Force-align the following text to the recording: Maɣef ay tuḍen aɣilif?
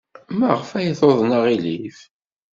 Maɣef 0.37 0.69
ay 0.77 0.89
tuḍen 0.99 1.31
aɣilif? 1.37 1.99